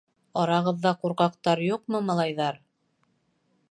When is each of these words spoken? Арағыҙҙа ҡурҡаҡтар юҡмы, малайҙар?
Арағыҙҙа 0.43 0.93
ҡурҡаҡтар 1.03 1.63
юҡмы, 1.69 2.05
малайҙар? 2.09 2.63